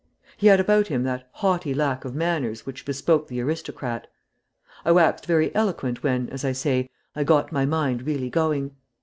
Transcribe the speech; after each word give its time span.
He 0.35 0.47
had 0.47 0.59
about 0.59 0.87
him 0.87 1.03
that 1.03 1.29
haughty 1.31 1.75
lack 1.75 2.05
of 2.05 2.15
manners 2.15 2.65
which 2.65 2.85
bespoke 2.85 3.27
the 3.27 3.39
aristocrat. 3.39 4.07
I 4.83 4.91
waxed 4.93 5.27
very 5.27 5.53
eloquent 5.53 6.01
when, 6.01 6.27
as 6.31 6.43
I 6.43 6.53
say, 6.53 6.89
I 7.15 7.23
got 7.23 7.51
my 7.51 7.67
mind 7.67 8.01
really 8.07 8.31
going. 8.31 8.75